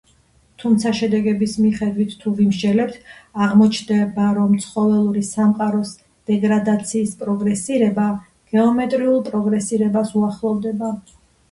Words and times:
თუმცა 0.61 0.91
შედეგების 0.99 1.51
მიხედვით 1.65 2.15
თუ 2.23 2.33
ვიმსჯელებთ, 2.39 2.97
აღმოჩნდება 3.47 4.31
რომ 4.39 4.57
ცხოველური 4.65 5.23
სამყაროს 5.29 5.93
დეგრადაციის 6.33 7.15
პროგრესირება 7.23 8.09
გეომეტრიულ 8.57 9.23
პროგრესირებას 9.31 10.19
უახლოვდება. 10.23 10.95